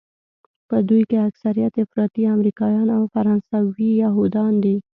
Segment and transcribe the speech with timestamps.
[0.69, 4.75] په دوی کې اکثریت افراطي امریکایان او فرانسوي یهودیان دي.